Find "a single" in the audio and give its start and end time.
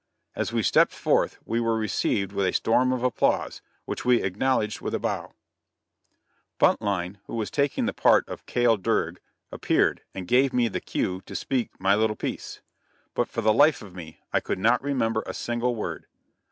15.27-15.75